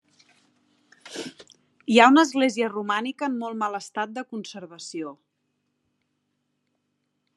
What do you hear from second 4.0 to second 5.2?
de conservació.